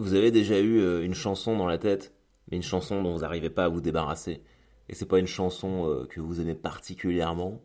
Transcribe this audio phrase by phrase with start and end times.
[0.00, 2.12] Vous avez déjà eu euh, une chanson dans la tête,
[2.50, 4.42] mais une chanson dont vous n'arrivez pas à vous débarrasser.
[4.88, 7.62] Et c'est pas une chanson euh, que vous aimez particulièrement.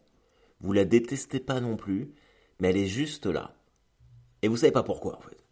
[0.62, 2.14] Vous la détestez pas non plus,
[2.60, 3.56] mais elle est juste là.
[4.44, 5.44] Et vous savez pas pourquoi en fait.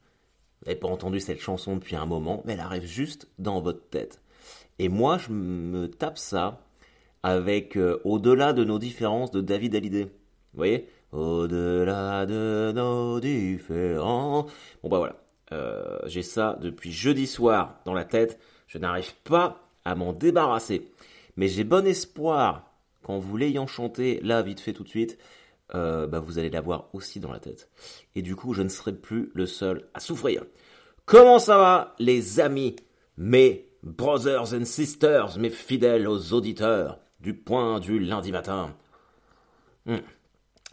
[0.61, 3.89] Vous n'avez pas entendu cette chanson depuis un moment, mais elle arrive juste dans votre
[3.89, 4.21] tête.
[4.77, 6.61] Et moi, je me tape ça
[7.23, 10.03] avec euh, Au-delà de nos différences de David Hallyday.
[10.03, 10.87] Vous voyez?
[11.11, 14.51] Au-delà de nos différences.
[14.83, 15.26] Bon bah voilà.
[15.51, 18.39] Euh, j'ai ça depuis jeudi soir dans la tête.
[18.67, 20.91] Je n'arrive pas à m'en débarrasser.
[21.37, 22.71] Mais j'ai bon espoir
[23.03, 25.17] qu'en vous l'ayant chanté là vite fait tout de suite,
[25.75, 27.69] euh, bah, vous allez l'avoir aussi dans la tête.
[28.15, 30.43] Et du coup, je ne serai plus le seul à souffrir.
[31.05, 32.75] Comment ça va, les amis,
[33.17, 38.75] mes brothers and sisters, mes fidèles aux auditeurs du point du lundi matin?
[39.85, 39.97] Hmm.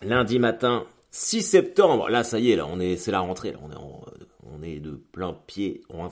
[0.03, 2.09] Lundi matin, 6 septembre.
[2.09, 3.53] Là, ça y est, là, on est, c'est la rentrée.
[3.53, 4.05] Là, on est en,
[4.53, 6.09] on est de plein pied, on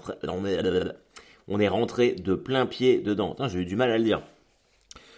[1.58, 3.36] est, rentré de plein pied dedans.
[3.48, 4.22] J'ai eu du mal à le dire.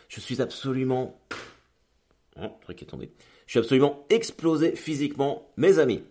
[0.08, 1.20] Je suis absolument...
[2.41, 3.12] Oh, truc est tombé.
[3.47, 6.03] Je suis absolument explosé physiquement, mes amis.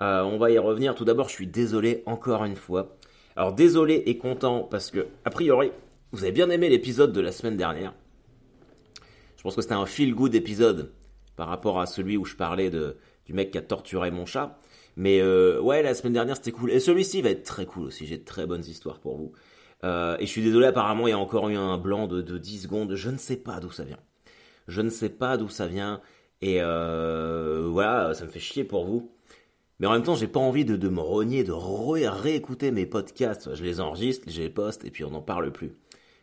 [0.00, 0.94] Euh, on va y revenir.
[0.94, 2.96] Tout d'abord, je suis désolé encore une fois.
[3.36, 5.70] Alors désolé et content parce que, a priori,
[6.12, 7.94] vous avez bien aimé l'épisode de la semaine dernière.
[9.36, 10.92] Je pense que c'était un feel good épisode
[11.36, 14.58] par rapport à celui où je parlais du mec qui a torturé mon chat.
[14.98, 16.72] Mais euh, ouais, la semaine dernière c'était cool.
[16.72, 18.04] Et celui-ci va être très cool aussi.
[18.04, 19.32] J'ai de très bonnes histoires pour vous.
[19.84, 22.36] Euh, et je suis désolé, apparemment il y a encore eu un blanc de, de
[22.36, 22.94] 10 secondes.
[22.96, 24.00] Je ne sais pas d'où ça vient.
[24.66, 26.00] Je ne sais pas d'où ça vient.
[26.42, 29.12] Et euh, voilà, ça me fait chier pour vous.
[29.78, 33.54] Mais en même temps, j'ai pas envie de, me rogner, de réécouter mes podcasts.
[33.54, 35.76] Je les enregistre, je les poste et puis on n'en parle plus.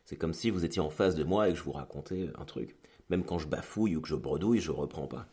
[0.04, 2.44] C'est comme si vous étiez en face de moi et que je vous racontais un
[2.44, 2.76] truc.
[3.10, 5.28] Même quand je bafouille ou que je bredouille, je reprends pas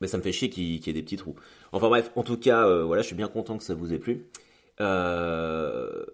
[0.00, 1.34] mais ça me fait chier qu'il y ait des petits trous.
[1.72, 3.98] Enfin bref, en tout cas, euh, voilà, je suis bien content que ça vous ait
[3.98, 4.26] plu.
[4.80, 6.04] Euh,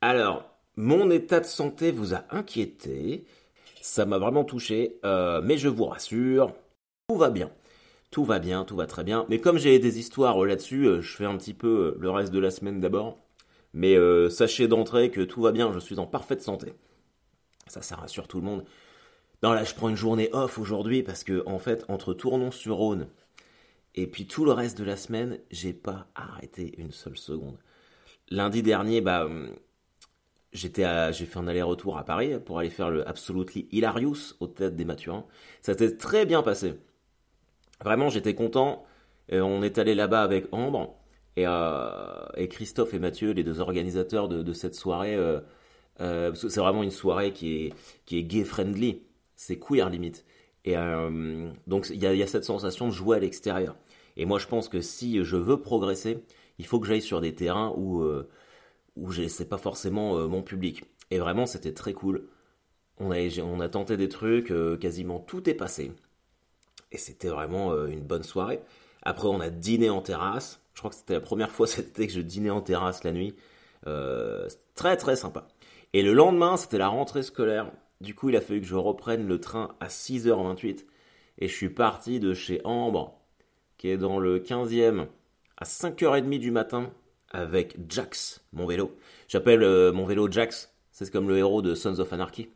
[0.00, 3.24] alors, mon état de santé vous a inquiété,
[3.80, 6.52] ça m'a vraiment touché, euh, mais je vous rassure,
[7.08, 7.50] tout va bien.
[8.10, 9.26] Tout va bien, tout va très bien.
[9.28, 12.50] Mais comme j'ai des histoires là-dessus, je fais un petit peu le reste de la
[12.50, 13.18] semaine d'abord.
[13.74, 13.96] Mais
[14.30, 16.72] sachez d'entrée que tout va bien, je suis en parfaite santé.
[17.66, 18.64] Ça, ça rassure tout le monde.
[19.42, 23.08] Non, là, je prends une journée off aujourd'hui parce que, en fait, entre Tournon-sur-Rhône
[23.94, 27.58] et puis tout le reste de la semaine, j'ai pas arrêté une seule seconde.
[28.30, 29.50] Lundi dernier, bah, hum,
[30.52, 34.84] j'ai fait un aller-retour à Paris pour aller faire le Absolutely Hilarious au théâtre des
[34.84, 35.26] Mathurins.
[35.62, 36.74] Ça s'est très bien passé.
[37.84, 38.84] Vraiment, j'étais content.
[39.30, 40.96] on est allé là-bas avec Ambre
[41.36, 45.14] et, euh, et, Christophe et Mathieu, les deux organisateurs de, cette soirée.
[45.14, 45.40] Euh,
[46.00, 47.74] euh, c'est vraiment une soirée qui est,
[48.06, 49.02] qui est gay-friendly
[49.38, 50.26] c'est queer limite.
[50.64, 53.76] Et euh, donc il y, a cette sensation de jouer à l'extérieur.
[54.16, 56.24] Et moi je pense que si je veux progresser,
[56.58, 58.28] il faut que j'aille sur des terrains où, euh,
[58.96, 60.84] où c'est pas forcément euh, mon public.
[61.10, 62.28] Et vraiment c'était très cool.
[62.98, 65.92] On a, on a tenté des trucs, quasiment tout est passé.
[66.90, 68.60] Et c'était vraiment une bonne soirée.
[69.02, 70.60] Après on a dîné en terrasse.
[70.74, 73.36] Je crois que c'était la première fois cet que je dînais en terrasse la nuit.
[74.74, 75.46] très très sympa.
[75.92, 77.70] Et le lendemain, c'était la rentrée scolaire.
[78.00, 80.84] Du coup, il a fallu que je reprenne le train à 6h28
[81.38, 83.18] et je suis parti de chez Ambre,
[83.76, 85.06] qui est dans le 15e,
[85.56, 86.90] à 5h30 du matin
[87.30, 88.96] avec Jax, mon vélo.
[89.26, 92.48] J'appelle euh, mon vélo Jax, c'est comme le héros de Sons of Anarchy.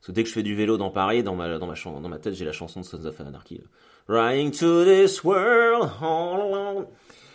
[0.00, 2.52] Parce que dès que je fais du vélo dans Paris, dans ma, tête, j'ai la
[2.52, 3.62] chanson de Sons of Anarchy.
[4.08, 6.86] Riding to this world all alone.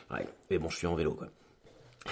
[0.09, 1.27] Ouais, mais bon, je suis en vélo, quoi.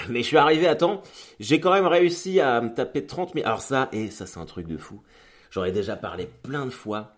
[0.10, 1.02] Mais je suis arrivé à temps.
[1.40, 3.46] J'ai quand même réussi à me taper 30 000.
[3.46, 5.02] Alors ça, et ça c'est un truc de fou.
[5.50, 7.16] J'aurais déjà parlé plein de fois,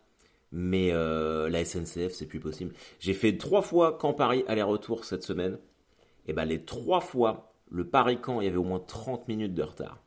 [0.52, 2.74] mais euh, la SNCF, c'est plus possible.
[3.00, 5.58] J'ai fait trois fois Caen-Paris aller-retour cette semaine.
[6.28, 9.64] Et ben les trois fois, le Paris-Caen, il y avait au moins 30 minutes de
[9.64, 10.00] retard.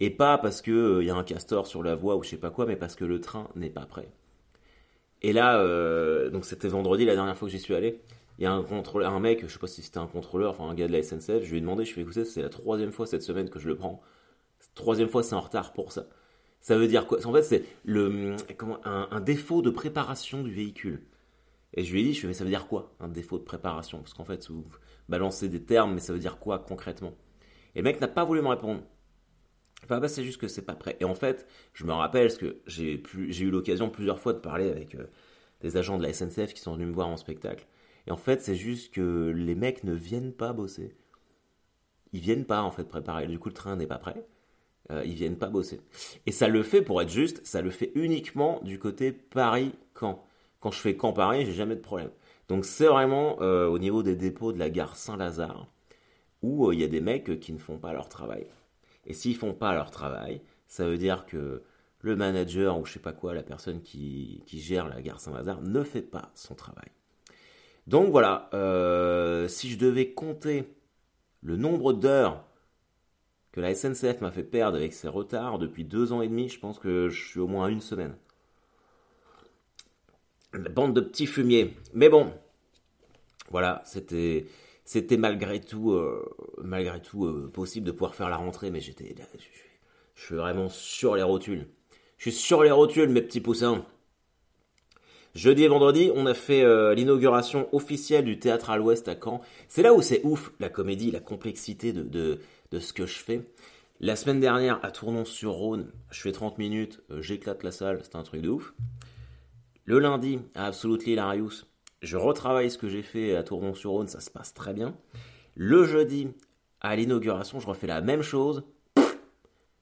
[0.00, 2.36] Et pas parce qu'il euh, y a un castor sur la voie ou je sais
[2.36, 4.08] pas quoi, mais parce que le train n'est pas prêt.
[5.22, 8.00] Et là, euh, donc c'était vendredi la dernière fois que j'y suis allé.
[8.38, 10.68] Il y a un contrôleur, un mec, je sais pas si c'était un contrôleur, enfin
[10.68, 11.42] un gars de la SNCF.
[11.42, 13.58] Je lui ai demandé, je lui ai écouté, c'est la troisième fois cette semaine que
[13.58, 14.02] je le prends.
[14.74, 16.06] Troisième fois, c'est en retard pour ça.
[16.60, 17.24] Ça veut dire quoi?
[17.26, 18.36] En fait, c'est le,
[18.84, 21.02] un, défaut de préparation du véhicule.
[21.74, 23.44] Et je lui ai dit, je lui mais ça veut dire quoi un défaut de
[23.44, 23.98] préparation?
[23.98, 24.64] Parce qu'en fait, vous
[25.08, 27.14] balancez des termes, mais ça veut dire quoi concrètement?
[27.74, 28.82] Et le mec n'a pas voulu me répondre.
[29.84, 30.96] Enfin, bah, c'est juste que c'est pas prêt.
[31.00, 33.00] Et en fait, je me rappelle, parce que j'ai
[33.44, 35.06] eu l'occasion plusieurs fois de parler avec euh,
[35.60, 37.66] des agents de la SNCF qui sont venus me voir en spectacle.
[38.06, 40.96] Et en fait, c'est juste que les mecs ne viennent pas bosser.
[42.12, 43.26] Ils viennent pas, en fait, préparer.
[43.26, 44.26] Du coup, le train n'est pas prêt.
[44.92, 45.80] Euh, ils viennent pas bosser.
[46.26, 50.24] Et ça le fait, pour être juste, ça le fait uniquement du côté Paris-Caen.
[50.60, 52.10] Quand je fais Caen-Paris, j'ai jamais de problème.
[52.48, 55.66] Donc c'est vraiment euh, au niveau des dépôts de la gare Saint-Lazare
[56.42, 58.46] où il y a des mecs qui ne font pas leur travail.
[59.06, 61.62] Et s'ils font pas leur travail, ça veut dire que
[62.00, 65.82] le manager ou je sais pas quoi, la personne qui, gère la gare Saint-Lazare ne
[65.82, 66.90] fait pas son travail.
[67.86, 70.68] Donc voilà, euh, si je devais compter
[71.42, 72.44] le nombre d'heures
[73.56, 76.60] que la SNCF m'a fait perdre avec ses retards depuis deux ans et demi, je
[76.60, 78.14] pense que je suis au moins à une semaine.
[80.52, 81.74] bande de petits fumiers.
[81.94, 82.30] Mais bon,
[83.50, 84.46] voilà, c'était
[84.84, 86.22] c'était malgré tout euh,
[86.62, 89.14] malgré tout euh, possible de pouvoir faire la rentrée, mais j'étais
[90.14, 91.66] je suis vraiment sur les rotules.
[92.18, 93.86] Je suis sur les rotules, mes petits poussins.
[95.34, 99.42] Jeudi et vendredi, on a fait euh, l'inauguration officielle du théâtre à l'Ouest à Caen.
[99.68, 102.40] C'est là où c'est ouf, la comédie, la complexité de, de,
[102.72, 103.42] ce que je fais.
[104.00, 108.22] La semaine dernière, à Tournon-sur-Rhône, je fais 30 minutes, euh, j'éclate la salle, c'est un
[108.22, 108.74] truc de ouf.
[109.84, 111.64] Le lundi, à Absolutely Hilarious,
[112.02, 114.96] je retravaille ce que j'ai fait à Tournon-sur-Rhône, ça se passe très bien.
[115.54, 116.28] Le jeudi,
[116.80, 118.64] à l'inauguration, je refais la même chose.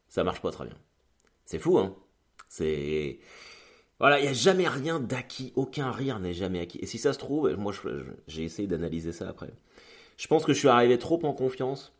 [0.08, 0.76] ça marche pas très bien.
[1.44, 1.96] C'est fou, hein
[2.54, 3.19] c'est.
[3.98, 6.78] Voilà, il n'y a jamais rien d'acquis, aucun rire n'est jamais acquis.
[6.81, 7.72] Et si ça se trouve, moi
[8.26, 9.52] j'ai essayé d'analyser ça après.
[10.16, 11.92] Je pense que je suis arrivé trop en confiance.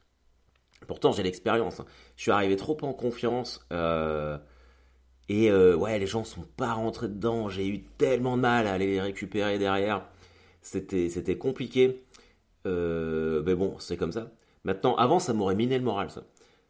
[0.86, 1.80] Pourtant j'ai l'expérience.
[1.80, 1.86] Hein.
[2.16, 3.66] Je suis arrivé trop en confiance.
[3.72, 4.38] Euh,
[5.28, 7.48] et euh, ouais, les gens sont pas rentrés dedans.
[7.48, 10.06] J'ai eu tellement de mal à aller les récupérer derrière.
[10.62, 12.04] C'était, c'était compliqué.
[12.66, 14.30] Euh, mais bon, c'est comme ça.
[14.64, 16.24] Maintenant, avant, ça m'aurait miné le moral, ça.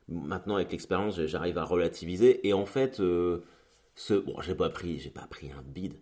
[0.08, 2.46] Maintenant, avec l'expérience, j'arrive à relativiser.
[2.46, 5.94] Et en fait, ce, bon, j'ai pas pris, j'ai pas pris un bide,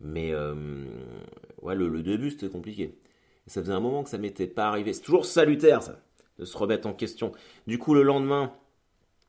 [0.00, 0.32] mais
[1.60, 2.96] ouais, le, début c'était compliqué.
[3.46, 4.92] ça faisait un moment que ça m'était pas arrivé.
[4.92, 6.00] C'est toujours salutaire ça,
[6.44, 7.32] se remettre en question.
[7.66, 8.52] Du coup, le lendemain,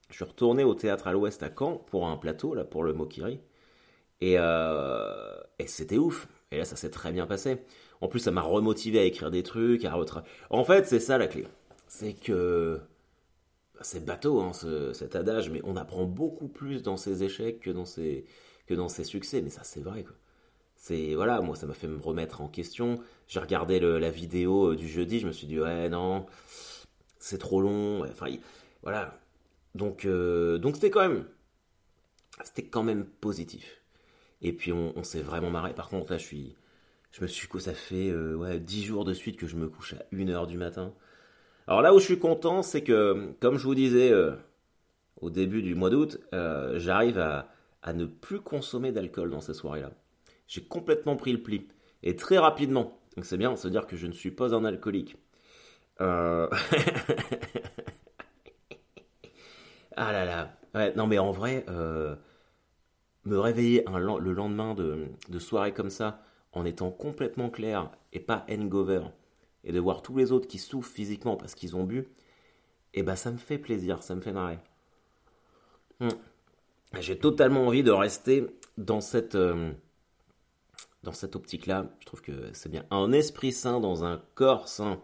[0.10, 2.94] je suis retourné au théâtre à l'Ouest à Caen pour un plateau là pour le
[2.94, 3.40] Mokiri,
[4.22, 6.28] et, euh, et c'était ouf.
[6.52, 7.60] Et là, ça s'est très bien passé.
[8.02, 10.24] En plus, ça m'a remotivé à écrire des trucs, à retra...
[10.50, 11.48] En fait, c'est ça la clé.
[11.88, 12.80] C'est que
[13.82, 14.52] c'est bateau hein,
[14.94, 18.26] cet adage, mais on apprend beaucoup plus dans ses échecs que dans ses,
[18.68, 19.42] que dans ses succès.
[19.42, 20.06] Mais ça, c'est vrai.
[20.76, 23.00] C'est voilà, moi, ça m'a fait me remettre en question.
[23.28, 26.26] J'ai regardé la vidéo euh, du jeudi, je me suis dit ouais non,
[27.24, 28.04] c'est trop long.
[28.04, 28.28] Enfin,
[28.84, 29.20] voilà.
[29.76, 31.26] Donc, euh, donc c'était quand même,
[32.44, 33.82] c'était quand même positif.
[34.42, 35.74] Et puis on, s'est vraiment marré.
[35.74, 36.56] Par contre, là, je suis,
[37.12, 39.94] je me suis, ça fait euh, ouais, 10 jours de suite que je me couche
[39.94, 40.94] à 1h du matin.
[41.68, 44.36] Alors là où je suis content, c'est que, comme je vous disais euh,
[45.22, 47.54] au début du mois d'août, euh, j'arrive à,
[47.94, 49.92] ne plus consommer d'alcool dans ces soirées-là.
[50.48, 51.68] J'ai complètement pris le pli.
[52.04, 53.00] Et très rapidement.
[53.16, 55.18] Donc c'est bien, ça veut dire que je ne suis pas un alcoolique.
[56.02, 56.50] Euh,
[59.96, 60.58] ah là là.
[60.96, 61.66] Non mais en vrai,
[63.26, 66.22] me réveiller le lendemain de, soirée comme ça,
[66.54, 69.02] en étant complètement clair et pas hangover,
[69.64, 72.08] et de voir tous les autres qui souffrent physiquement parce qu'ils ont bu,
[72.94, 74.60] eh ben ça me fait plaisir, ça me fait marrer.
[76.00, 76.10] Hmm.
[77.00, 79.72] J'ai totalement envie de rester dans cette, euh,
[81.04, 81.86] dans cette optique-là.
[82.00, 82.86] Je trouve que c'est bien.
[82.92, 85.00] Un esprit sain dans un corps sain.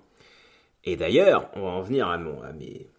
[0.84, 2.90] Et d'ailleurs, on va en venir à, mes,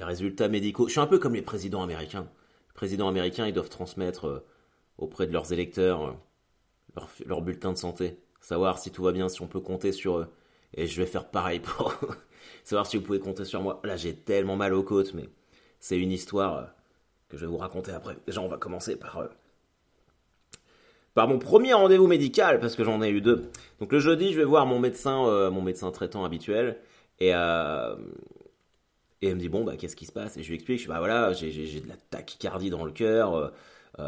[0.00, 0.86] résultats médicaux.
[0.86, 2.28] Je suis un peu comme les présidents américains.
[2.68, 4.46] Les présidents américains, ils doivent transmettre euh,
[4.98, 6.04] auprès de leurs électeurs
[6.96, 8.18] euh, leur, bulletin de santé.
[8.40, 10.32] Savoir si tout va bien, si on peut compter sur eux.
[10.74, 11.94] Et je vais faire pareil pour
[12.64, 13.80] savoir si vous pouvez compter sur moi.
[13.84, 15.28] Là, j'ai tellement mal aux côtes, mais
[15.78, 16.64] c'est une histoire euh,
[17.28, 18.16] que je vais vous raconter après.
[18.26, 19.28] Déjà, on va commencer par,
[21.14, 23.50] par mon premier rendez-vous médical, parce que j'en ai eu deux.
[23.80, 26.78] Donc le jeudi, je vais voir mon médecin, euh, mon médecin traitant habituel,
[27.18, 27.32] et, et
[29.28, 30.36] elle me dit, bon, bah, qu'est-ce qui se passe?
[30.36, 33.52] Et je lui explique, je dis, bah voilà, j'ai de la tachycardie dans le cœur,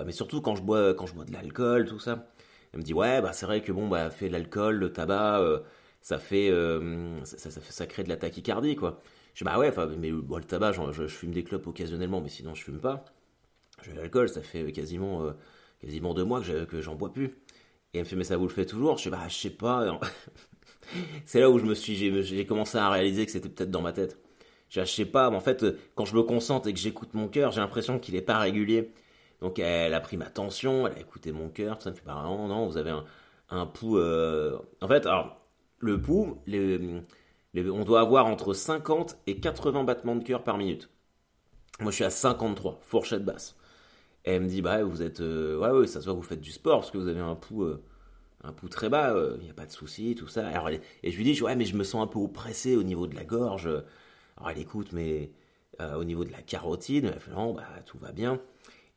[0.06, 2.26] mais surtout quand je bois, quand je bois de l'alcool, tout ça.
[2.72, 5.42] Elle me dit, ouais, bah c'est vrai que bon, bah, fait l'alcool, le tabac
[6.02, 9.00] ça fait, euh, ça, ça, crée de la tachycardie, quoi.
[9.34, 12.54] Je dis, bah ouais, mais bon, le tabac, je, fume des clopes occasionnellement, mais sinon
[12.54, 13.04] je fume pas.
[13.82, 15.32] Je l'alcool, ça fait quasiment, euh,
[15.82, 17.26] quasiment deux mois que, j'en bois plus.
[17.94, 18.98] Et elle me fait, mais ça vous le fait toujours?
[18.98, 20.00] Je bah sais pas.
[21.26, 23.92] C'est là où je me suis, j'ai commencé à réaliser que c'était peut-être dans ma
[23.92, 24.18] tête.
[24.68, 27.28] Je, je sais pas, mais en fait, quand je me concentre et que j'écoute mon
[27.28, 28.92] cœur, j'ai l'impression qu'il est pas régulier.
[29.40, 32.22] Donc elle a pris ma tension, elle a écouté mon cœur, ça me fait, bah
[32.24, 33.04] non, non, vous avez un,
[33.50, 33.98] un pouls.
[33.98, 35.40] Euh, en fait, alors
[35.78, 36.38] le pouls,
[37.56, 40.88] on doit avoir entre 50 et 80 battements de cœur par minute.
[41.80, 43.56] Moi, je suis à 53, fourchette basse.
[44.24, 46.40] Et elle me dit, bah, vous êtes, euh, ouais, ouais, ça se voit, vous faites
[46.40, 47.82] du sport parce que vous avez un pouls, euh,
[48.44, 50.50] un très bas, il euh, n'y a pas de souci, tout ça.
[51.02, 53.14] et je lui dis, ouais, mais je me sens un peu oppressé au niveau de
[53.14, 53.66] la gorge.
[54.36, 55.30] Alors elle écoute, mais
[55.96, 58.40] au niveau de la carotide, elle fait, non, bah, tout va bien.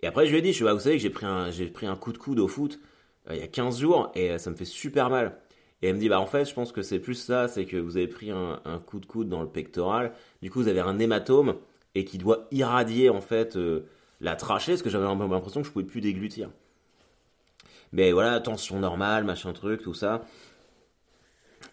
[0.02, 1.88] Et après, je lui ai dit, je, bah, vous savez que j'ai pris un, pris
[1.88, 2.80] un coup de coude au foot
[3.32, 5.40] il y a 15 jours et ça me fait super mal.
[5.82, 7.78] Et elle me dit, bah en fait, je pense que c'est plus ça, c'est que
[7.78, 10.14] vous avez pris un, coup de coude dans le pectoral,
[10.44, 11.56] du coup vous avez un hématome
[11.96, 13.58] et qui doit irradier en fait
[14.26, 16.50] la trachée, parce que j'avais l'impression que je pouvais plus déglutir.
[17.92, 20.26] Mais voilà, tension normale, machin truc, tout ça.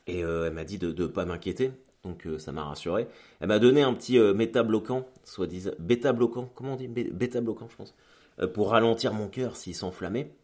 [0.07, 1.73] Et euh, elle m'a dit de ne pas m'inquiéter,
[2.05, 3.09] donc euh, ça m'a rassuré.
[3.41, 6.89] Elle m'a donné un petit méta-bloquant, soit disant bêta-bloquant, comment on dit?
[6.89, 7.95] Bêta-bloquant, je pense,
[8.53, 10.35] pour ralentir mon cœur s'il s'enflammait.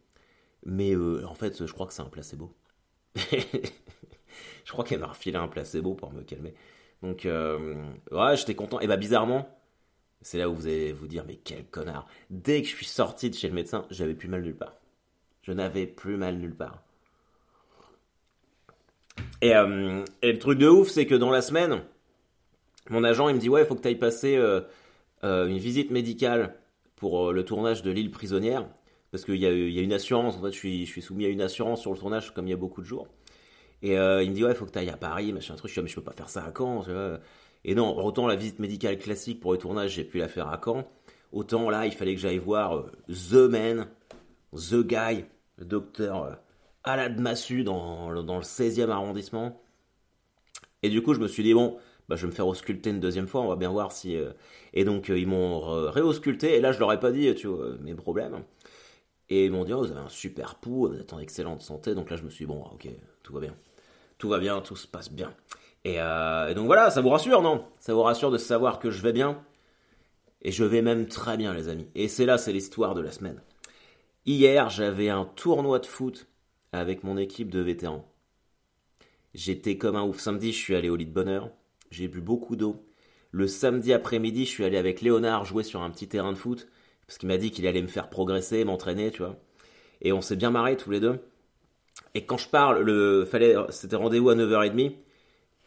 [0.64, 2.52] Mais en fait, je crois que c'est un placebo.
[3.16, 6.54] je crois qu'elle m'a refilé un placebo pour me calmer.
[7.02, 8.80] Donc, ouais, j'étais content.
[8.80, 9.57] Et bah, bizarrement,
[10.22, 12.06] c'est là où vous allez vous dire, mais quel connard.
[12.30, 14.74] Dès que je suis sorti de chez le médecin, j'avais plus mal nulle part.
[15.42, 16.82] Je n'avais plus mal nulle part.
[19.40, 21.82] Et, euh, le truc de ouf, c'est que dans la semaine,
[22.90, 24.60] mon agent, il me dit, ouais, il faut que tu ailles passer euh,
[25.24, 26.56] euh, une visite médicale
[26.96, 28.66] pour le tournage de l'île prisonnière.
[29.10, 31.40] Parce qu'il y, a une assurance, en fait, je suis, je suis soumis à une
[31.40, 33.08] assurance sur le tournage, comme il y a beaucoup de jours.
[33.80, 35.70] Et il me dit, ouais, il faut que tu ailles à Paris, machin truc.
[35.70, 36.82] Je suis mais je peux pas faire ça à Caen.
[36.82, 37.20] Tu vois
[37.64, 40.60] et non, autant la visite médicale classique pour le tournage, j'ai pu la faire à
[40.62, 40.84] Caen.
[41.32, 43.88] Autant là, il fallait que j'aille voir euh, The Man,
[44.52, 45.24] The Guy,
[45.56, 46.34] le docteur euh,
[46.84, 49.60] Alad Massu dans, dans le 16e arrondissement.
[50.82, 51.76] Et du coup, je me suis dit, bon,
[52.08, 54.16] bah, je vais me faire ausculter une deuxième fois, on va bien voir si.
[54.16, 54.30] Euh,
[54.72, 57.94] et donc, ils m'ont réausculté, et là, je leur ai pas dit, tu vois, mes
[57.94, 58.44] problèmes.
[59.28, 61.94] Et ils m'ont dit, oh, vous avez un super pouls, vous êtes en excellente santé.
[61.94, 62.88] Donc là, je me suis dit, bon, ok,
[63.22, 63.54] tout va bien.
[64.16, 65.34] Tout va bien, tout se passe bien.
[65.86, 67.64] Euh, et, donc voilà, ça vous rassure, non?
[67.78, 69.42] Ça vous rassure de savoir que je vais bien?
[70.42, 71.88] Et je vais même très bien, les amis.
[71.94, 73.42] Et c'est là, c'est l'histoire de la semaine.
[74.26, 76.28] Hier, j'avais un tournoi de foot
[76.72, 78.06] avec mon équipe de vétérans.
[79.34, 80.20] J'étais comme un ouf.
[80.20, 81.50] Samedi, je suis allé au lit de bonheur.
[81.90, 82.84] J'ai bu beaucoup d'eau.
[83.30, 86.68] Le samedi après-midi, je suis allé avec Léonard jouer sur un petit terrain de foot.
[87.06, 89.36] Parce qu'il m'a dit qu'il allait me faire progresser, m'entraîner, tu vois.
[90.02, 91.20] Et on s'est bien marré tous les deux.
[92.14, 94.94] Et quand je parle, le, fallait, c'était rendez-vous à 9h30.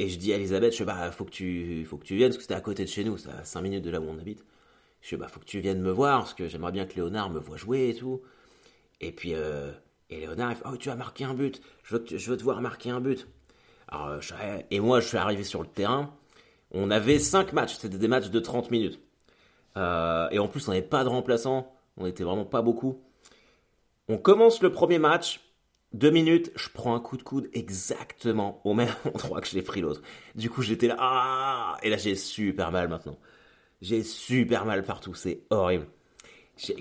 [0.01, 2.29] Et je dis à Elisabeth, je sais bah, faut que tu, faut que tu viennes,
[2.29, 4.05] parce que c'était à côté de chez nous, c'est à 5 minutes de là où
[4.05, 4.43] on habite.
[4.99, 7.29] Je dis, bah, faut que tu viennes me voir, parce que j'aimerais bien que Léonard
[7.29, 8.19] me voit jouer et tout.
[8.99, 9.71] Et puis, euh,
[10.09, 12.41] et Léonard, il fait, oh, tu as marqué un but, je veux, je veux te
[12.41, 13.27] voir marquer un but.
[13.89, 16.11] Alors, euh, et moi, je suis arrivé sur le terrain,
[16.71, 18.99] on avait 5 matchs, c'était des matchs de 30 minutes.
[19.77, 22.99] Euh, et en plus, on n'avait pas de remplaçants, on était vraiment pas beaucoup.
[24.09, 25.41] On commence le premier match,
[25.93, 29.81] deux minutes, je prends un coup de coude exactement au même endroit que j'ai pris
[29.81, 30.01] l'autre.
[30.35, 33.17] Du coup, j'étais là, ah Et là, j'ai super mal maintenant.
[33.81, 35.87] J'ai super mal partout, c'est horrible.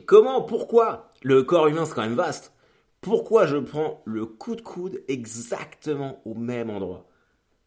[0.06, 1.10] Comment, pourquoi?
[1.22, 2.52] Le corps humain, c'est quand même vaste.
[3.00, 7.06] Pourquoi je prends le coup de coude exactement au même endroit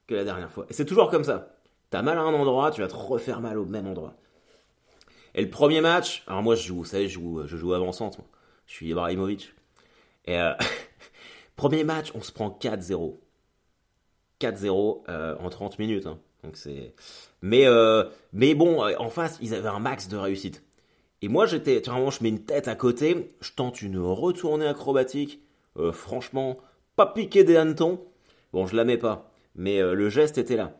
[0.08, 0.68] que la dernière fois?
[0.70, 1.58] Et c'est toujours comme ça.
[1.90, 4.14] T'as mal à un endroit, tu vas te refaire mal au même endroit.
[5.34, 8.20] Et le premier match, alors moi je joue, vous savez, je joue, je joue avant-centre.
[8.68, 9.54] Je suis Ibrahimovic.
[10.26, 10.54] Et euh,
[11.64, 13.16] Premier match, on se prend 4-0.
[14.42, 16.08] 4-0 euh, en 30 minutes.
[16.08, 16.20] Hein.
[16.44, 16.94] Donc c'est...
[17.42, 18.04] Mais, euh,
[18.34, 20.62] mais bon, euh, en face, ils avaient un max de réussite.
[21.22, 25.42] Et moi, j'étais, vraiment, je mets une tête à côté, je tente une retournée acrobatique.
[25.94, 26.58] franchement,
[26.98, 28.02] pas piqué des hannetons.
[28.52, 30.78] Bon, je la mets pas, mais le geste était là.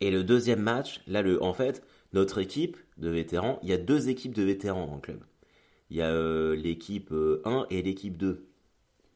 [0.00, 3.78] Et le deuxième match, là, le, en fait, notre équipe de vétérans, il y a
[3.78, 5.24] deux équipes de vétérans en club.
[5.90, 7.12] Il y a l'équipe
[7.44, 8.46] 1 et l'équipe 2.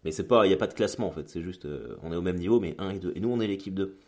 [0.07, 2.13] Mais c'est pas, il n'y a pas de classement en fait, c'est juste, euh, on
[2.13, 3.15] est au même niveau, mais 1 et 2.
[3.17, 3.99] Et nous, on est l'équipe 2.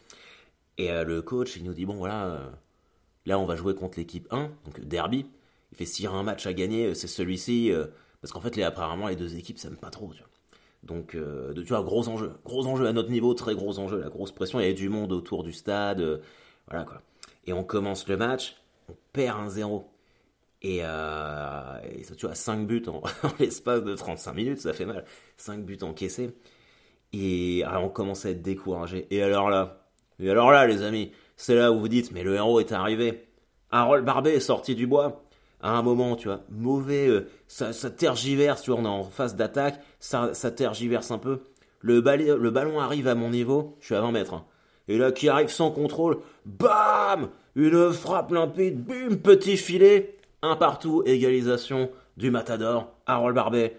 [0.76, 2.50] Et euh, le coach, il nous dit, bon voilà, euh,
[3.26, 5.26] là on va jouer contre l'équipe 1, donc derby.
[5.72, 7.72] Il fait s'il y a un match à gagner, c'est celui-ci.
[8.20, 10.12] parce qu'en fait, les, apparemment, les deux équipes s'aiment pas trop.
[10.84, 11.16] Donc,
[11.56, 12.30] tu vois, gros enjeu.
[12.44, 14.60] Gros enjeu à notre niveau, très gros enjeu, la grosse pression.
[14.60, 16.20] Il y a du monde autour du stade.
[16.68, 17.02] voilà quoi.
[17.48, 18.56] Et on commence le match,
[18.88, 19.90] on perd un 0
[20.62, 21.78] et, euh,
[22.16, 23.02] tu vois, 5 buts en,
[23.38, 25.04] l'espace de 35 minutes, ça fait mal.
[25.36, 26.30] 5 buts encaissés.
[27.12, 29.06] Et alors on commence à être découragé.
[29.10, 29.88] Et alors là,
[30.20, 33.28] et alors là, les amis, c'est là où vous dites, mais le héros est arrivé.
[33.70, 35.24] Harold Barbet est sorti du bois.
[35.60, 39.34] À un moment, tu vois, mauvais, euh, ça, tergiverse, tu vois, on est en phase
[39.34, 41.40] d'attaque, ça, ça tergiverse un peu.
[41.80, 44.34] Le, ballon arrive à mon niveau, je suis à 20 mètres.
[44.34, 44.44] Hein.
[44.86, 51.02] Et là, qui arrive sans contrôle, bam Une frappe limpide, bim, petit filet, un partout,
[51.06, 53.76] égalisation du Matador, Harold Barbet.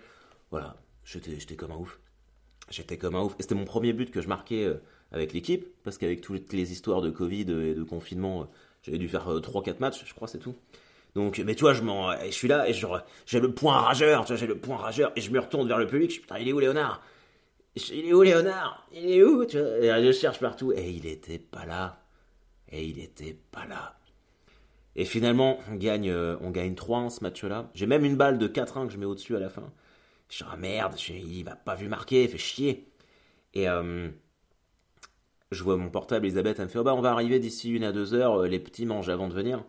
[0.51, 1.99] Voilà, j'étais comme un ouf.
[2.69, 3.35] J'étais comme un ouf.
[3.39, 6.71] Et c'était mon premier but que je marquais euh, avec l'équipe, parce qu'avec toutes les
[6.71, 8.45] histoires de Covid et de confinement, euh,
[8.83, 10.55] j'avais dû faire 3-4 euh, matchs, je crois, c'est tout.
[11.15, 11.81] Donc, mais tu vois, je,
[12.29, 15.39] suis là et j'ai le point rageur, tu j'ai le point rageur et je me
[15.39, 16.09] retourne vers le public.
[16.09, 17.01] Je suis putain, il est où Léonard?
[17.75, 18.87] Il est où Léonard?
[18.91, 22.03] Il est où tu vois, Je cherche partout et il était pas là.
[22.71, 23.99] Et il était pas là.
[24.96, 27.69] Et finalement, on gagne, euh, on gagne 3-1 ce match-là.
[27.74, 29.72] J'ai même une balle de 4-1 que je mets au-dessus à la fin.
[30.29, 32.91] Je suis ah merde, il m'a pas vu marquer, fait chier.
[33.53, 34.10] Et, euh,
[35.51, 37.84] je vois mon portable, Elisabeth, elle me fait oh bah on va arriver d'ici une
[37.84, 39.63] à deux heures, les petits mangent avant de venir.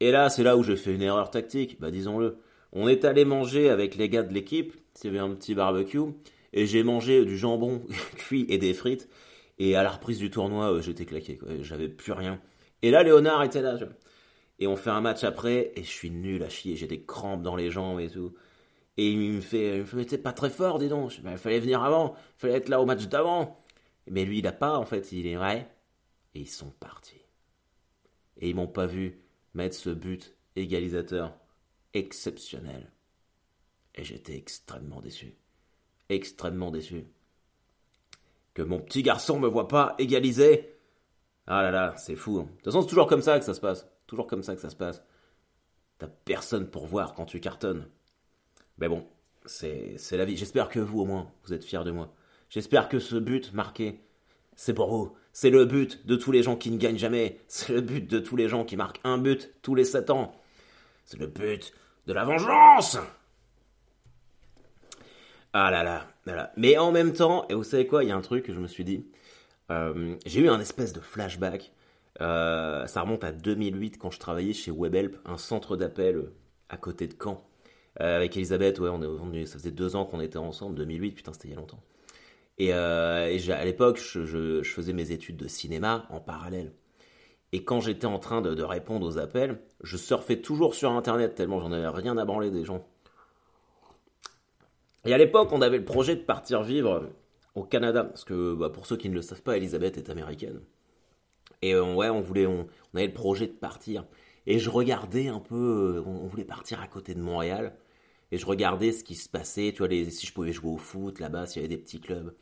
[0.00, 2.38] Et là, c'est là où j'ai fait une erreur tactique, bah disons-le.
[2.72, 6.00] On est allé manger avec les gars de l'équipe, avait un petit barbecue,
[6.52, 7.82] et j'ai mangé du jambon
[8.16, 9.08] cuit et des frites.
[9.58, 12.40] Et à la reprise du tournoi, euh, j'étais claqué, j'avais plus rien.
[12.82, 13.78] Et là, Léonard était là.
[14.58, 17.42] Et on fait un match après, et je suis nul à chier, j'ai des crampes
[17.42, 18.34] dans les jambes et tout.
[18.96, 21.18] Et il me fait, il me pas très fort, dis donc.
[21.18, 23.62] il fallait venir avant, il fallait être là au match d'avant.
[24.08, 25.70] Mais lui, il a pas, en fait, il est vrai.
[26.34, 27.20] Et ils sont partis.
[28.38, 29.20] Et ils m'ont pas vu
[29.54, 31.34] mettre ce but égalisateur
[31.92, 32.90] exceptionnel.
[33.94, 35.34] Et j'étais extrêmement déçu.
[36.08, 37.04] Extrêmement déçu.
[38.54, 40.74] Que mon petit garçon me voit pas égaliser.
[41.46, 42.38] Ah là là, c'est fou.
[42.38, 42.44] Hein.
[42.44, 43.86] De toute façon, c'est toujours comme ça que ça se passe.
[44.06, 45.02] Toujours comme ça que ça se passe.
[45.98, 47.88] T'as personne pour voir quand tu cartonnes.
[48.78, 49.06] Mais bon,
[49.46, 50.36] c'est la vie.
[50.36, 52.12] J'espère que vous, au moins, vous êtes fiers de moi.
[52.50, 54.00] J'espère que ce but marqué,
[54.54, 55.16] c'est pour vous.
[55.32, 57.40] C'est le but de tous les gens qui ne gagnent jamais.
[57.48, 60.32] C'est le but de tous les gens qui marquent un but tous les 7 ans.
[61.04, 61.72] C'est le but
[62.06, 62.98] de la vengeance
[65.52, 68.16] Ah là là, là Mais en même temps, et vous savez quoi, il y a
[68.16, 69.06] un truc que je me suis dit.
[69.70, 71.72] Euh, j'ai eu un espèce de flashback.
[72.20, 76.30] Euh, ça remonte à 2008 quand je travaillais chez WebHelp, un centre d'appel
[76.68, 77.46] à côté de Caen.
[78.00, 81.32] Euh, avec Elisabeth, ouais, on est ça faisait deux ans qu'on était ensemble, 2008, putain,
[81.32, 81.82] c'était il y a longtemps.
[82.58, 86.72] Et, à l'époque, je, faisais mes études de cinéma en parallèle.
[87.52, 91.60] Et quand j'étais en train de, répondre aux appels, je surfais toujours sur Internet tellement
[91.60, 92.86] j'en avais rien à branler des gens.
[95.04, 97.10] Et à l'époque, on avait le projet de partir vivre
[97.54, 100.60] au Canada, parce que bah, pour ceux qui ne le savent pas, Elisabeth est américaine.
[101.62, 104.04] Et euh, ouais, on voulait, on, avait le projet de partir.
[104.46, 107.76] Et je regardais un peu, euh, on, voulait partir à côté de Montréal.
[108.32, 111.20] Et je regardais ce qui se passait, tu vois, si je pouvais jouer au foot
[111.20, 112.34] là-bas, s'il y avait des petits clubs.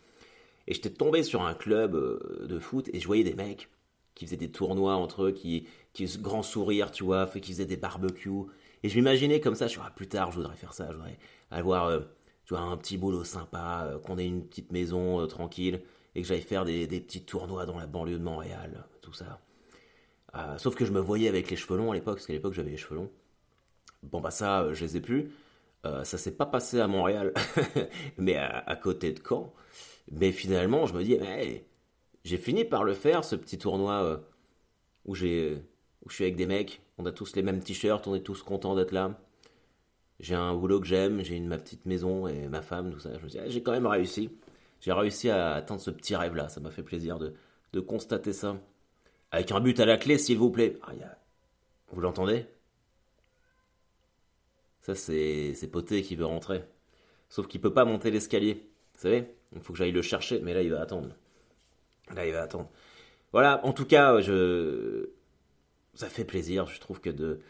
[0.66, 3.68] Et j'étais tombé sur un club euh, de foot et je voyais des mecs
[4.14, 7.76] qui faisaient des tournois entre eux, qui, qui grand sourire, tu vois, qui faisaient des
[7.76, 8.46] barbecues.
[8.82, 10.96] Et je m'imaginais comme ça, je vois, ah, plus tard, je voudrais faire ça, je
[10.96, 11.18] voudrais
[11.50, 11.90] avoir
[12.44, 15.82] tu vois, un petit boulot sympa, qu'on ait une petite maison tranquille,
[16.14, 19.40] et que j'aille faire des, des, petits tournois dans la banlieue de Montréal, tout ça.
[20.58, 22.70] sauf que je me voyais avec les cheveux longs à l'époque, parce qu'à l'époque j'avais
[22.70, 23.10] les cheveux longs.
[24.02, 25.30] Bon bah ça, je les ai plus.
[25.84, 27.32] ça s'est pas passé à Montréal,
[28.18, 29.52] mais à, côté de Caen.
[30.10, 31.64] Mais finalement, je me dis, hey,
[32.24, 34.16] j'ai fini par le faire, ce petit tournoi euh,
[35.04, 35.62] où, j'ai,
[36.08, 36.82] je suis avec des mecs.
[36.98, 39.18] On a tous les mêmes t-shirts, on est tous contents d'être là.
[40.20, 43.10] J'ai un boulot que j'aime, j'ai une, ma petite maison et ma femme, tout ça.
[43.18, 44.30] Je me dis, j'ai quand même réussi.
[44.80, 46.48] J'ai réussi à atteindre ce petit rêve-là.
[46.48, 47.34] Ça m'a fait plaisir de,
[47.80, 48.56] constater ça.
[49.30, 50.78] Avec un but à la clé, s'il vous plaît.
[50.82, 50.92] Ah,
[51.88, 52.46] Vous l'entendez?
[54.80, 56.62] Ça, c'est, Poté qui veut rentrer.
[57.30, 58.66] Sauf qu'il peut pas monter l'escalier.
[58.94, 61.08] Vous savez Il faut que j'aille le chercher, mais là, il va attendre.
[62.14, 62.70] Là, il va attendre.
[63.32, 65.08] Voilà, en tout cas, je...
[65.94, 67.40] ça fait plaisir, je trouve que de,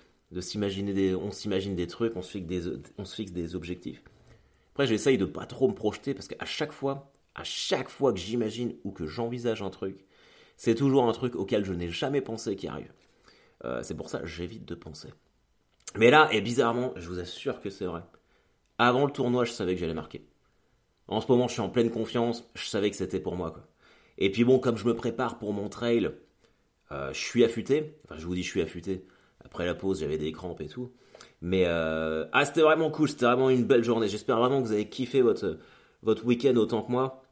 [0.40, 1.14] s'imaginer des...
[1.14, 2.62] On s'imagine des trucs, on se fixe des,
[2.98, 4.02] on se fixe des objectifs.
[4.72, 8.18] Après, j'essaye de pas trop me projeter parce qu'à chaque fois, à chaque fois que
[8.18, 10.04] j'imagine ou que j'envisage un truc,
[10.56, 12.92] c'est toujours un truc auquel je n'ai jamais pensé qui arrive.
[13.64, 15.08] Euh, c'est pour ça que j'évite de penser.
[15.96, 18.02] Mais là, et bizarrement, je vous assure que c'est vrai.
[18.78, 20.26] Avant le tournoi, je savais que j'allais marquer.
[21.06, 23.54] En ce moment, je suis en pleine confiance, je savais que c'était pour moi.
[24.18, 26.10] Et puis bon, comme je me prépare pour mon trail,
[26.92, 27.98] euh, je suis affûté.
[28.04, 29.06] Enfin, je vous dis, je suis affûté.
[29.44, 30.92] Après la pause, j'avais des crampes et tout.
[31.40, 33.08] Mais euh, ah, c'était vraiment cool.
[33.08, 34.08] C'était vraiment une belle journée.
[34.08, 37.22] J'espère vraiment que vous avez kiffé votre week-end autant que moi.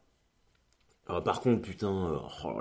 [1.05, 2.59] Par contre, putain, oh.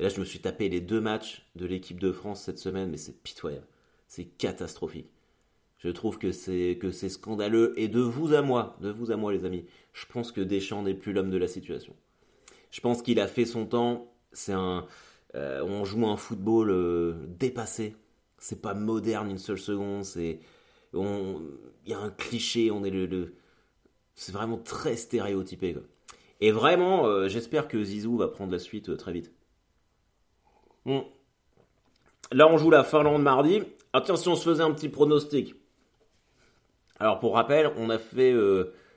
[0.00, 2.90] Et là, je me suis tapé les deux matchs de l'équipe de France cette semaine,
[2.90, 3.66] mais c'est pitoyable.
[4.08, 5.10] C'est catastrophique.
[5.76, 9.16] Je trouve que c'est que c'est scandaleux et de vous à moi, de vous à
[9.16, 9.66] moi les amis.
[9.92, 11.94] Je pense que Deschamps n'est plus l'homme de la situation.
[12.70, 14.10] Je pense qu'il a fait son temps.
[14.32, 14.86] C'est un,
[15.34, 17.94] euh, on joue un football euh, dépassé.
[18.38, 20.04] C'est pas moderne une seule seconde.
[20.04, 20.40] C'est,
[20.94, 22.70] il y a un cliché.
[22.70, 23.34] On est le,
[24.14, 25.76] c'est vraiment très stéréotypé.
[26.40, 29.30] Et vraiment, euh, j'espère que Zizou va prendre la suite très vite.
[30.90, 31.06] Bon.
[32.32, 33.62] Là, on joue la Finlande mardi.
[33.92, 35.54] Attention, on se faisait un petit pronostic.
[36.98, 38.34] Alors, pour rappel, on a fait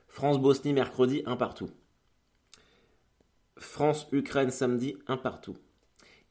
[0.08, 1.70] France-Bosnie mercredi, un partout.
[3.58, 5.56] France-Ukraine samedi, un partout.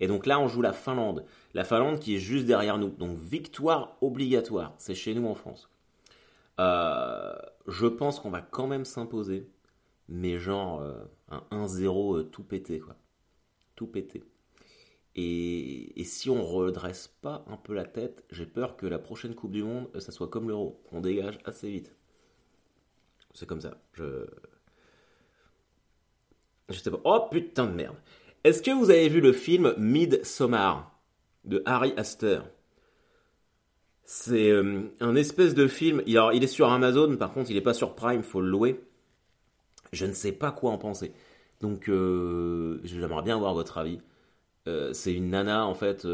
[0.01, 1.25] Et donc là, on joue la Finlande.
[1.55, 2.91] La Finlande qui est juste derrière nous.
[2.91, 4.75] Donc victoire obligatoire.
[4.79, 5.71] C'est chez nous en France.
[6.59, 7.37] Euh,
[7.69, 9.49] je pense qu'on va quand même s'imposer.
[10.09, 12.83] Mais genre euh, un 1-0 euh, tout pété.
[13.77, 14.25] Tout pété.
[15.15, 19.53] Et, si on redresse pas un peu la tête, j'ai peur que la prochaine Coupe
[19.53, 20.81] du Monde, ça soit comme l'Euro.
[20.91, 21.95] On dégage assez vite.
[23.35, 23.77] C'est comme ça.
[23.95, 24.27] Je,
[26.69, 27.01] je sais pas.
[27.05, 27.97] Oh putain de merde.
[28.45, 30.99] Est-ce que vous avez vu le film Midsommar
[31.45, 32.43] de Harry Astor?
[34.05, 36.03] C'est euh, un espèce de film.
[36.07, 38.81] il est sur Amazon, par contre, il n'est pas sur Prime, faut le louer.
[39.93, 41.13] Je ne sais pas quoi en penser.
[41.61, 44.01] Donc, euh, j'aimerais bien avoir votre avis.
[44.69, 46.07] Euh, c'est une nana, en fait,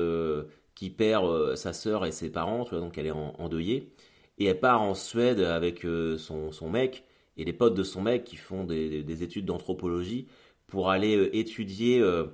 [0.75, 3.93] qui perd sa sœur et ses parents, tu vois, donc elle est en, endeuillée.
[4.39, 5.85] Et elle part en Suède avec
[6.19, 7.05] son, son, mec
[7.37, 10.29] et les potes de son mec qui font des études d'anthropologie
[10.69, 12.27] pour aller euh, étudier euh,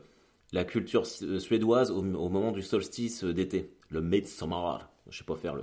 [0.52, 4.90] la culture euh, suédoise au, moment du solstice d'été, le Midsommar.
[5.08, 5.56] Je sais pas faire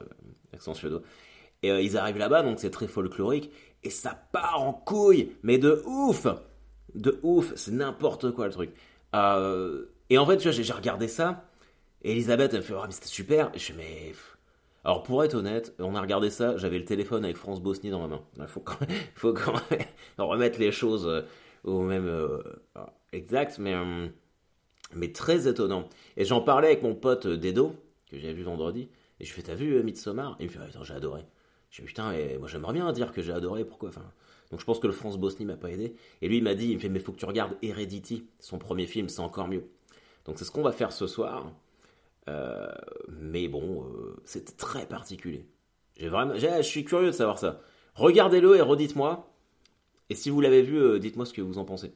[0.51, 1.01] l'accent suédois.
[1.63, 3.51] Et ils arrivent là-bas, donc c'est très folklorique,
[3.83, 6.25] et ça part en couille, mais de ouf
[6.95, 8.71] De ouf, c'est n'importe quoi le truc.
[10.13, 11.45] Et en fait, tu vois, j'ai regardé ça,
[12.03, 13.51] et Elisabeth, elle fait, oh, mais c'était super.
[13.55, 14.13] je fais, mais.
[14.83, 18.01] Alors, pour être honnête, on a regardé ça, j'avais le téléphone avec France Bosnie dans
[18.01, 18.21] ma main.
[18.37, 18.79] Il faut quand
[19.69, 19.77] même,
[20.17, 21.23] remettre les choses
[21.63, 22.41] ou même euh,
[23.11, 24.07] exact, mais, euh,
[24.93, 25.87] mais très étonnant.
[26.17, 27.75] Et j'en parlais avec mon pote euh, Dedo,
[28.09, 30.35] que j'ai vu vendredi, et je lui fais T'as vu Midsommar?
[30.39, 31.25] Il me fait Attends, j'ai adoré.
[31.69, 33.91] Je lui Putain, et moi j'aimerais bien dire que j'ai adoré, pourquoi
[34.49, 35.95] Donc je pense que le France-Bosnie m'a pas aidé.
[36.21, 38.57] Et lui il m'a dit Il me fait Mais faut que tu regardes Heredity, son
[38.57, 39.63] premier film, c'est encore mieux.
[40.25, 41.51] Donc c'est ce qu'on va faire ce soir.
[43.09, 43.85] mais bon,
[44.23, 45.45] c'est très particulier.
[45.99, 47.61] Vraiment, je suis curieux de savoir ça.
[47.95, 49.31] Regardez-le et redites-moi
[50.11, 51.93] et si vous l'avez vu, euh, dites-moi ce que vous en pensez.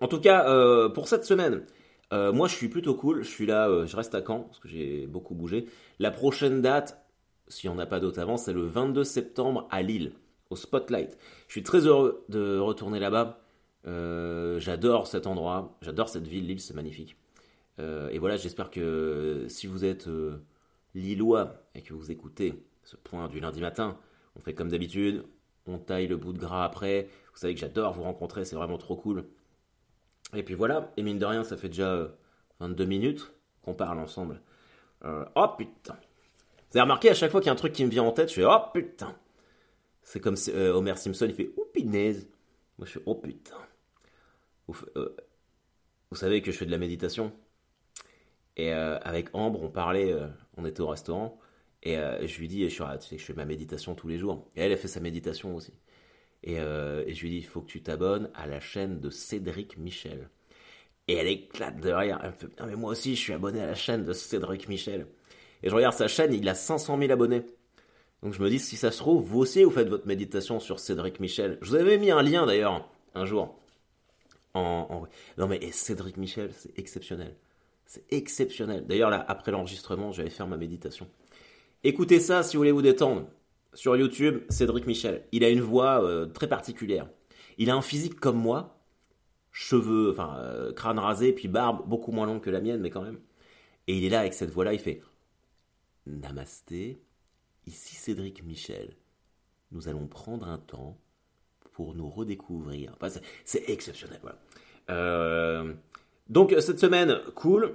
[0.00, 1.64] En tout cas, euh, pour cette semaine,
[2.12, 3.22] euh, moi je suis plutôt cool.
[3.22, 5.66] Je suis là, je reste à Caen parce que j'ai beaucoup bougé.
[6.00, 7.00] La prochaine date,
[7.46, 10.10] s'il n'y en a pas d'autres avant, c'est le 22 septembre à Lille,
[10.50, 11.16] au Spotlight.
[11.46, 13.38] Je suis très heureux de retourner là-bas.
[14.58, 17.16] J'adore cet endroit, j'adore cette ville, Lille, c'est magnifique.
[17.78, 20.08] et voilà, j'espère que si vous êtes
[20.94, 23.98] lillois et que vous écoutez ce point du lundi matin,
[24.36, 25.24] on fait comme d'habitude,
[25.66, 27.08] on taille le bout de gras après.
[27.32, 29.24] Vous savez que j'adore vous rencontrer, c'est vraiment trop cool.
[30.34, 32.08] Et puis voilà, et mine de rien, ça fait déjà
[32.60, 34.40] 22 euh, minutes qu'on parle ensemble.
[35.04, 35.96] Euh, oh putain.
[36.70, 38.12] Vous avez remarqué à chaque fois qu'il y a un truc qui me vient en
[38.12, 39.16] tête, je fais oh putain.
[40.02, 42.28] C'est comme si, euh, Homer Simpson, il fait oh pinaise.
[42.78, 43.56] Moi je fais oh putain.
[44.68, 44.78] Vous,
[46.10, 47.32] vous, savez que je fais de la méditation.
[48.56, 50.14] Et avec Ambre, on parlait,
[50.56, 51.38] on était au restaurant,
[51.82, 54.18] et euh, je lui dis, je, tu sais que je fais ma méditation tous les
[54.18, 54.50] jours.
[54.56, 55.72] Et elle, a fait sa méditation aussi.
[56.46, 59.78] Euh, et, je lui dis, il faut que tu t'abonnes à la chaîne de Cédric
[59.78, 60.28] Michel.
[61.06, 62.18] Et elle éclate de rire.
[62.22, 65.06] Elle me fait, mais moi aussi, je suis abonné à la chaîne de Cédric Michel.
[65.62, 67.42] Et je regarde sa chaîne, il a 500 000 abonnés.
[68.22, 70.80] Donc je me dis, si ça se trouve, vous aussi, vous faites votre méditation sur
[70.80, 71.58] Cédric Michel.
[71.62, 73.58] Je vous avais mis un lien d'ailleurs, un jour.
[75.36, 77.36] Non mais Cédric Michel, c'est exceptionnel.
[77.86, 78.86] C'est exceptionnel.
[78.86, 81.08] D'ailleurs, là, après l'enregistrement, j'allais faire ma méditation.
[81.84, 83.28] Écoutez ça si vous voulez vous détendre.
[83.74, 85.24] Sur YouTube, Cédric Michel.
[85.32, 87.08] Il a une voix euh, très particulière.
[87.56, 88.78] Il a un physique comme moi,
[89.52, 93.02] cheveux, enfin euh, crâne rasé, puis barbe beaucoup moins longue que la mienne, mais quand
[93.02, 93.20] même.
[93.86, 95.02] Et il est là avec cette voix-là, il fait
[96.06, 97.00] Namasté,
[97.66, 98.96] ici Cédric Michel.
[99.72, 100.98] Nous allons prendre un temps
[101.72, 102.96] pour nous redécouvrir.
[103.44, 104.38] c'est exceptionnel, voilà.
[104.90, 105.72] Euh,
[106.28, 107.74] donc cette semaine, cool.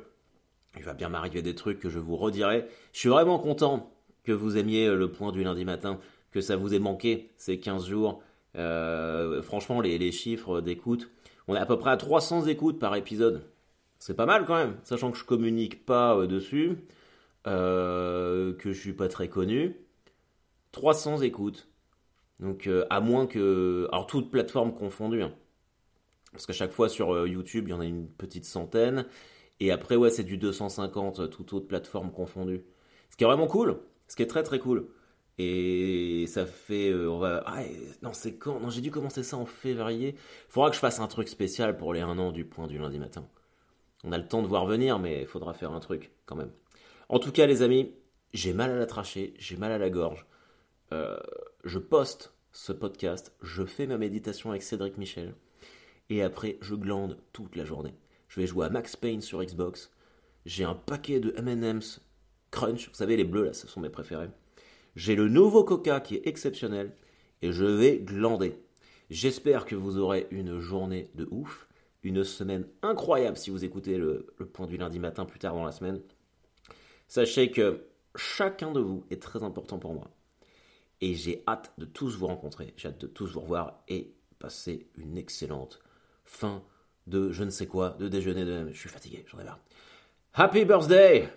[0.77, 2.65] Il va bien m'arriver des trucs que je vous redirai.
[2.93, 5.99] Je suis vraiment content que vous aimiez le point du lundi matin,
[6.31, 8.23] que ça vous ait manqué ces 15 jours.
[8.55, 11.09] Euh, franchement, les, chiffres d'écoute,
[11.47, 13.43] on est à peu près à 300 écoutes par épisode.
[13.99, 16.77] C'est pas mal quand même, sachant que je communique pas euh, dessus,
[17.47, 19.77] euh, que je suis pas très connu.
[20.71, 21.67] 300 écoutes.
[22.39, 23.87] Donc à moins que...
[23.91, 25.21] Alors toutes plateformes confondues.
[25.21, 25.33] Hein.
[26.33, 29.05] Parce qu'à chaque fois sur YouTube, il y en a une petite centaine.
[29.59, 32.65] Et après, ouais, c'est du 250, toute autre plateforme confondue.
[33.09, 33.79] Ce qui est vraiment cool.
[34.07, 34.89] Ce qui est très très cool.
[35.37, 36.91] Et ça fait.
[36.91, 37.41] Euh.
[37.45, 37.63] Ah,
[38.01, 40.15] non, c'est quand Non, j'ai dû commencer ça en février.
[40.49, 42.99] Faudra que je fasse un truc spécial pour les 1 an du point du lundi
[42.99, 43.27] matin.
[44.03, 46.51] On a le temps de voir venir, mais il faudra faire un truc quand même.
[47.09, 47.93] En tout cas, les amis,
[48.33, 50.25] j'ai mal à la trachée, j'ai mal à la gorge.
[50.91, 51.17] Euh,
[51.63, 55.35] je poste ce podcast, je fais ma méditation avec Cédric Michel.
[56.09, 57.93] Et après, je glande toute la journée.
[58.27, 59.91] Je vais jouer à Max Payne sur Xbox.
[60.45, 62.01] J'ai un paquet de M&M's
[62.51, 64.29] Crunch, vous savez les bleus là, ce sont mes préférés.
[64.95, 66.95] J'ai le nouveau Coca qui est exceptionnel
[67.41, 68.59] et je vais glander.
[69.09, 71.67] J'espère que vous aurez une journée de ouf,
[72.03, 75.65] une semaine incroyable si vous écoutez le, le point du lundi matin plus tard dans
[75.65, 75.99] la semaine.
[77.07, 77.85] Sachez que
[78.15, 80.09] chacun de vous est très important pour moi.
[81.01, 84.87] Et j'ai hâte de tous vous rencontrer, j'ai hâte de tous vous revoir et passer
[84.95, 85.79] une excellente
[86.25, 86.63] fin
[87.07, 88.69] de je ne sais quoi, de déjeuner de...
[88.71, 89.59] Je suis fatigué, j'en ai marre.
[90.33, 91.29] Happy birthday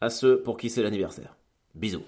[0.00, 1.36] à ceux pour qui c'est l'anniversaire.
[1.74, 2.04] Bisous.